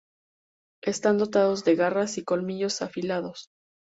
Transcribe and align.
Están 0.81 1.19
dotados 1.19 1.63
de 1.63 1.75
garras 1.75 2.17
y 2.17 2.23
colmillos 2.23 2.81
afilados. 2.81 3.49